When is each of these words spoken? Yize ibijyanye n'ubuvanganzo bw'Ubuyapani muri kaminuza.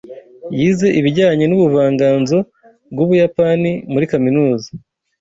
Yize 0.59 0.87
ibijyanye 0.99 1.45
n'ubuvanganzo 1.47 2.37
bw'Ubuyapani 2.91 3.71
muri 3.91 4.05
kaminuza. 4.11 4.69